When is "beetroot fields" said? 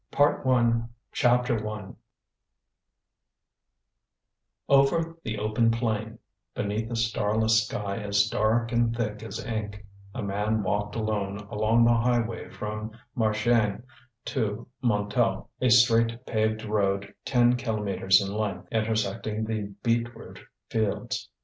19.83-21.29